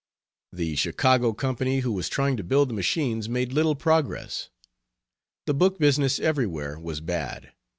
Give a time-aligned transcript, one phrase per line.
[0.51, 4.49] The Chicago company who was trying to build the machines made little progress.
[5.45, 7.51] The book business everywhere was bad.